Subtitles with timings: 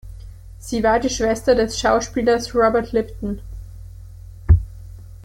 [0.57, 3.39] Sie war die Schwester des Schauspielers Robert Lipton.